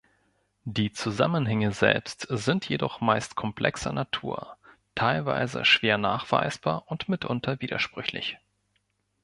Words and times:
Die 0.65 0.91
Zusammenhänge 0.91 1.73
selbst 1.73 2.25
sind 2.27 2.67
jedoch 2.67 3.01
meist 3.01 3.35
komplexer 3.35 3.93
Natur, 3.93 4.57
teilweise 4.95 5.63
schwer 5.63 5.99
nachweisbar 5.99 6.85
und 6.87 7.07
mitunter 7.07 7.61
widersprüchlich. 7.61 8.39